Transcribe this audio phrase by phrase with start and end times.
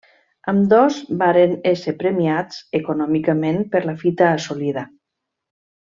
[0.51, 4.87] Ambdós varen ésser premiats econòmicament per la fita assolida.